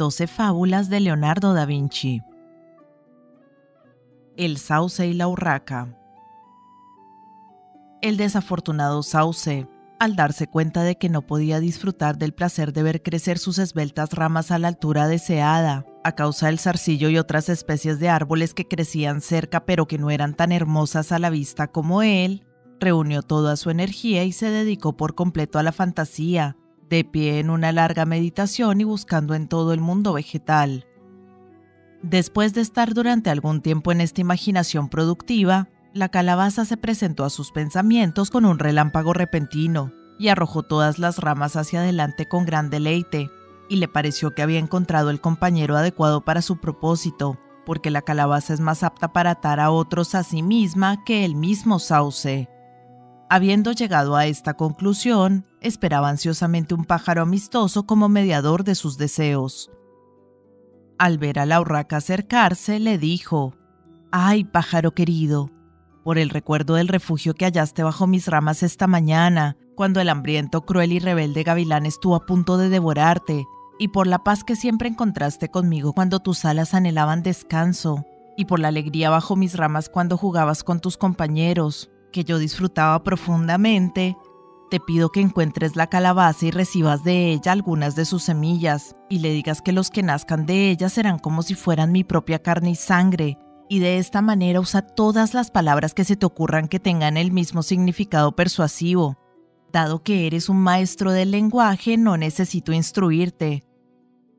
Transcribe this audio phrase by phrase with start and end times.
[0.00, 2.22] 12 fábulas de Leonardo da Vinci.
[4.38, 5.94] El sauce y la urraca.
[8.00, 9.68] El desafortunado sauce,
[9.98, 14.14] al darse cuenta de que no podía disfrutar del placer de ver crecer sus esbeltas
[14.14, 18.66] ramas a la altura deseada, a causa del zarcillo y otras especies de árboles que
[18.66, 22.46] crecían cerca pero que no eran tan hermosas a la vista como él,
[22.80, 26.56] reunió toda su energía y se dedicó por completo a la fantasía,
[26.90, 30.86] de pie en una larga meditación y buscando en todo el mundo vegetal.
[32.02, 37.30] Después de estar durante algún tiempo en esta imaginación productiva, la calabaza se presentó a
[37.30, 42.68] sus pensamientos con un relámpago repentino y arrojó todas las ramas hacia adelante con gran
[42.68, 43.30] deleite,
[43.68, 48.52] y le pareció que había encontrado el compañero adecuado para su propósito, porque la calabaza
[48.52, 52.48] es más apta para atar a otros a sí misma que el mismo sauce.
[53.32, 59.70] Habiendo llegado a esta conclusión, esperaba ansiosamente un pájaro amistoso como mediador de sus deseos.
[60.98, 63.54] Al ver a la urraca acercarse, le dijo,
[64.10, 65.48] Ay, pájaro querido,
[66.02, 70.62] por el recuerdo del refugio que hallaste bajo mis ramas esta mañana, cuando el hambriento,
[70.62, 73.44] cruel y rebelde gavilán estuvo a punto de devorarte,
[73.78, 78.04] y por la paz que siempre encontraste conmigo cuando tus alas anhelaban descanso,
[78.36, 83.02] y por la alegría bajo mis ramas cuando jugabas con tus compañeros, que yo disfrutaba
[83.02, 84.16] profundamente,
[84.70, 89.18] te pido que encuentres la calabaza y recibas de ella algunas de sus semillas, y
[89.18, 92.70] le digas que los que nazcan de ella serán como si fueran mi propia carne
[92.70, 93.36] y sangre,
[93.68, 97.32] y de esta manera usa todas las palabras que se te ocurran que tengan el
[97.32, 99.18] mismo significado persuasivo.
[99.72, 103.64] Dado que eres un maestro del lenguaje, no necesito instruirte.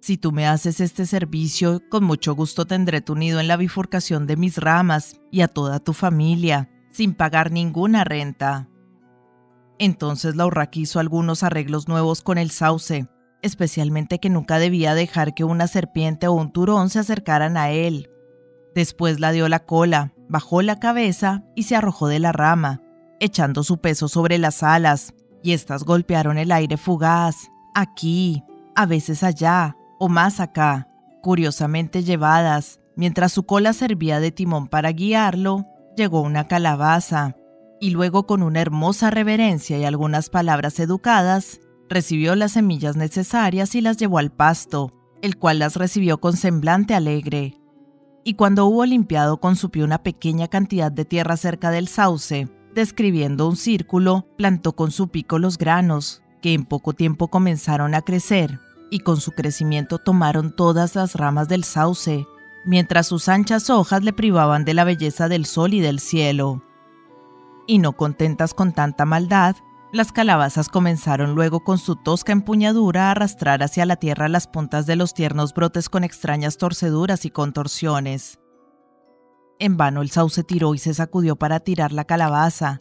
[0.00, 4.26] Si tú me haces este servicio, con mucho gusto tendré tu nido en la bifurcación
[4.26, 8.68] de mis ramas y a toda tu familia sin pagar ninguna renta.
[9.78, 13.08] Entonces la urraca hizo algunos arreglos nuevos con el sauce,
[13.42, 18.10] especialmente que nunca debía dejar que una serpiente o un turón se acercaran a él.
[18.74, 22.82] Después la dio la cola, bajó la cabeza y se arrojó de la rama,
[23.20, 28.42] echando su peso sobre las alas, y éstas golpearon el aire fugaz, aquí,
[28.74, 30.88] a veces allá, o más acá,
[31.22, 35.66] curiosamente llevadas, mientras su cola servía de timón para guiarlo,
[35.98, 37.36] llegó una calabaza,
[37.80, 43.80] y luego con una hermosa reverencia y algunas palabras educadas, recibió las semillas necesarias y
[43.80, 44.92] las llevó al pasto,
[45.22, 47.60] el cual las recibió con semblante alegre.
[48.24, 53.56] Y cuando hubo limpiado con una pequeña cantidad de tierra cerca del sauce, describiendo un
[53.56, 58.60] círculo, plantó con su pico los granos, que en poco tiempo comenzaron a crecer,
[58.90, 62.26] y con su crecimiento tomaron todas las ramas del sauce,
[62.68, 66.62] mientras sus anchas hojas le privaban de la belleza del sol y del cielo.
[67.66, 69.56] Y no contentas con tanta maldad,
[69.90, 74.84] las calabazas comenzaron luego con su tosca empuñadura a arrastrar hacia la tierra las puntas
[74.84, 78.38] de los tiernos brotes con extrañas torceduras y contorsiones.
[79.58, 82.80] En vano el sauce tiró y se sacudió para tirar la calabaza.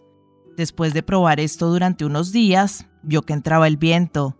[0.57, 4.35] Después de probar esto durante unos días, vio que entraba el viento,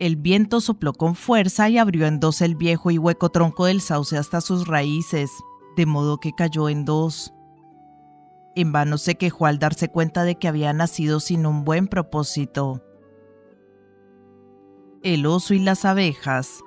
[0.00, 3.82] el viento sopló con fuerza y abrió en dos el viejo y hueco tronco del
[3.82, 5.30] sauce hasta sus raíces,
[5.76, 7.34] de modo que cayó en dos.
[8.56, 12.82] En vano se quejó al darse cuenta de que había nacido sin un buen propósito.
[15.02, 16.60] El oso y las abejas.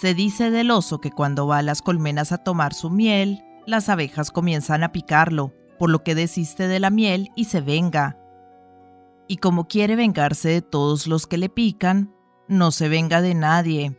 [0.00, 3.90] Se dice del oso que cuando va a las colmenas a tomar su miel, las
[3.90, 8.17] abejas comienzan a picarlo, por lo que desiste de la miel y se venga,
[9.28, 12.14] y como quiere vengarse de todos los que le pican,
[12.48, 13.96] no se venga de nadie.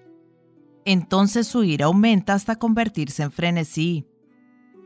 [0.86, 4.08] Entonces su ira aumenta hasta convertirse en frenesí,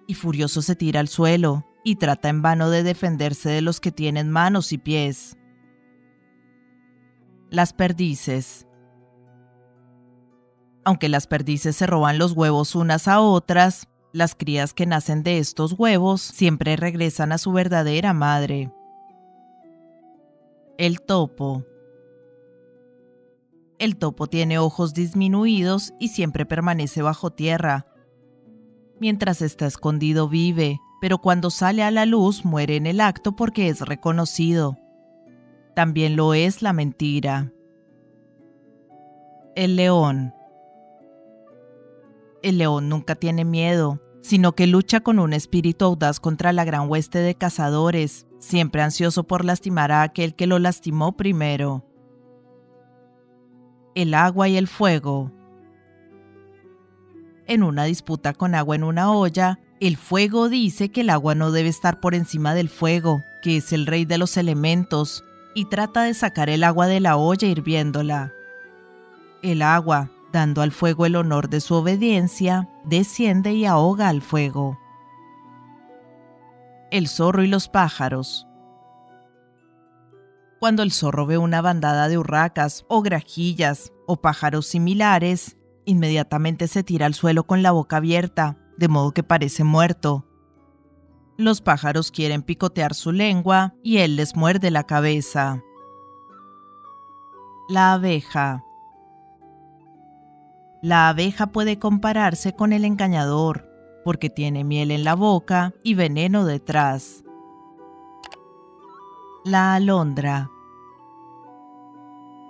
[0.06, 3.92] y furioso se tira al suelo y trata en vano de defenderse de los que
[3.92, 5.38] tienen manos y pies.
[7.50, 8.68] Las perdices.
[10.84, 15.38] Aunque las perdices se roban los huevos unas a otras, las crías que nacen de
[15.38, 18.74] estos huevos siempre regresan a su verdadera madre.
[20.80, 21.64] El topo.
[23.78, 27.86] El topo tiene ojos disminuidos y siempre permanece bajo tierra.
[29.00, 33.70] Mientras está escondido vive, pero cuando sale a la luz muere en el acto porque
[33.70, 34.80] es reconocido.
[35.76, 37.52] También lo es la mentira.
[39.56, 40.34] El león.
[42.42, 46.90] El león nunca tiene miedo, sino que lucha con un espíritu audaz contra la gran
[46.90, 51.86] hueste de cazadores, siempre ansioso por lastimar a aquel que lo lastimó primero.
[53.96, 55.30] El agua y el fuego.
[57.48, 61.52] En una disputa con agua en una olla, el fuego dice que el agua no
[61.52, 66.04] debe estar por encima del fuego, que es el rey de los elementos, y trata
[66.04, 68.32] de sacar el agua de la olla hirviéndola.
[69.42, 74.78] El agua, dando al fuego el honor de su obediencia, desciende y ahoga al fuego.
[76.92, 78.48] El zorro y los pájaros.
[80.60, 86.84] Cuando el zorro ve una bandada de urracas o grajillas o pájaros similares, inmediatamente se
[86.84, 90.26] tira al suelo con la boca abierta, de modo que parece muerto.
[91.38, 95.62] Los pájaros quieren picotear su lengua y él les muerde la cabeza.
[97.70, 98.64] La abeja.
[100.84, 103.70] La abeja puede compararse con el engañador,
[104.04, 107.24] porque tiene miel en la boca y veneno detrás.
[109.46, 110.50] La alondra.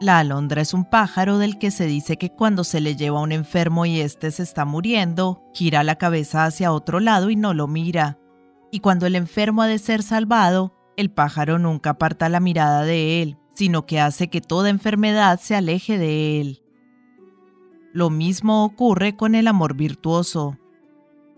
[0.01, 3.21] La alondra es un pájaro del que se dice que cuando se le lleva a
[3.21, 7.53] un enfermo y éste se está muriendo, gira la cabeza hacia otro lado y no
[7.53, 8.17] lo mira.
[8.71, 13.21] Y cuando el enfermo ha de ser salvado, el pájaro nunca aparta la mirada de
[13.21, 16.62] él, sino que hace que toda enfermedad se aleje de él.
[17.93, 20.57] Lo mismo ocurre con el amor virtuoso.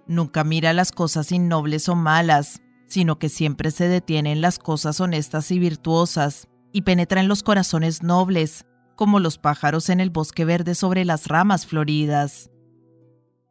[0.07, 5.01] Nunca mira las cosas innobles o malas, sino que siempre se detiene en las cosas
[5.01, 8.65] honestas y virtuosas, y penetra en los corazones nobles,
[8.95, 12.49] como los pájaros en el bosque verde sobre las ramas floridas.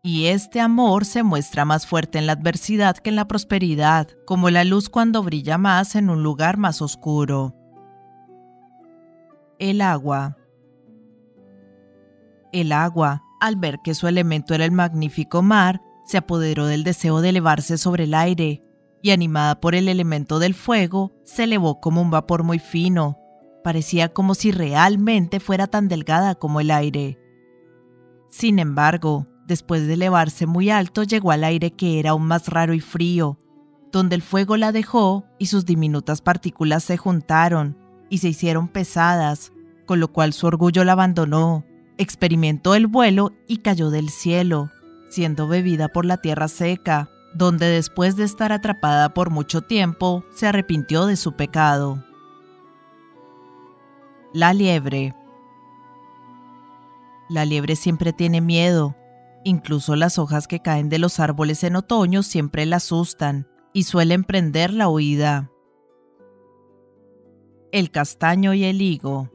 [0.03, 4.49] Y este amor se muestra más fuerte en la adversidad que en la prosperidad, como
[4.49, 7.55] la luz cuando brilla más en un lugar más oscuro.
[9.59, 10.37] El agua.
[12.55, 17.21] El agua, al ver que su elemento era el magnífico mar, se apoderó del deseo
[17.21, 18.63] de elevarse sobre el aire,
[19.03, 23.19] y animada por el elemento del fuego, se elevó como un vapor muy fino.
[23.65, 27.19] Parecía como si realmente fuera tan delgada como el aire.
[28.31, 32.73] Sin embargo, después de elevarse muy alto, llegó al aire que era aún más raro
[32.73, 33.37] y frío,
[33.91, 37.77] donde el fuego la dejó y sus diminutas partículas se juntaron
[38.11, 39.53] y se hicieron pesadas,
[39.87, 41.65] con lo cual su orgullo la abandonó,
[41.99, 44.71] experimentó el vuelo y cayó del cielo,
[45.09, 50.47] siendo bebida por la tierra seca, donde después de estar atrapada por mucho tiempo, se
[50.47, 52.05] arrepintió de su pecado.
[54.33, 55.15] La liebre.
[57.29, 58.97] La liebre siempre tiene miedo.
[59.45, 64.25] Incluso las hojas que caen de los árboles en otoño siempre la asustan y suelen
[64.25, 65.51] prender la huida.
[67.73, 69.31] El castaño y el higo.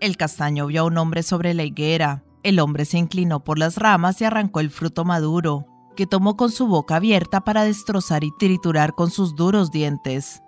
[0.00, 2.24] El castaño vio a un hombre sobre la higuera.
[2.42, 5.66] El hombre se inclinó por las ramas y arrancó el fruto maduro
[5.96, 10.42] que tomó con su boca abierta para destrozar y triturar con sus duros dientes.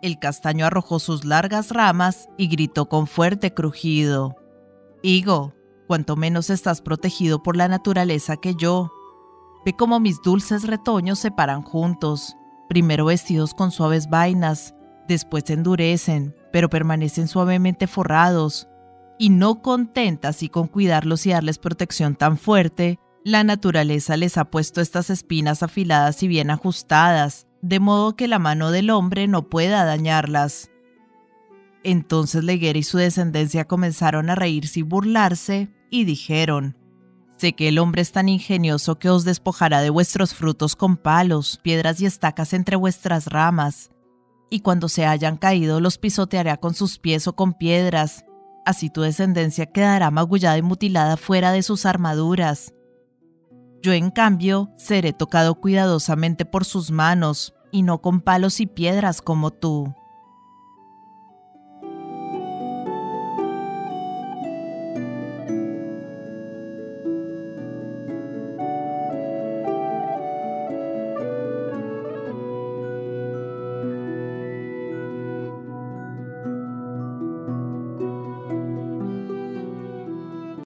[0.00, 4.34] El castaño arrojó sus largas ramas y gritó con fuerte crujido.
[5.02, 5.52] Higo,
[5.86, 8.90] cuanto menos estás protegido por la naturaleza que yo.
[9.66, 12.34] Ve cómo mis dulces retoños se paran juntos,
[12.68, 14.74] primero vestidos con suaves vainas,
[15.08, 18.66] después endurecen, pero permanecen suavemente forrados.
[19.18, 24.46] Y no contentas y con cuidarlos y darles protección tan fuerte, la naturaleza les ha
[24.46, 29.50] puesto estas espinas afiladas y bien ajustadas, de modo que la mano del hombre no
[29.50, 30.70] pueda dañarlas.
[31.84, 36.78] Entonces Leguera y su descendencia comenzaron a reírse y burlarse, y dijeron,
[37.36, 41.60] Sé que el hombre es tan ingenioso que os despojará de vuestros frutos con palos,
[41.62, 43.90] piedras y estacas entre vuestras ramas,
[44.50, 48.24] y cuando se hayan caído los pisoteará con sus pies o con piedras,
[48.64, 52.74] así tu descendencia quedará magullada y mutilada fuera de sus armaduras.
[53.82, 59.20] Yo en cambio seré tocado cuidadosamente por sus manos, y no con palos y piedras
[59.20, 59.94] como tú.